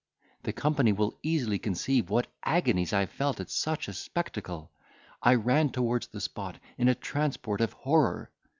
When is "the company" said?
0.41-0.93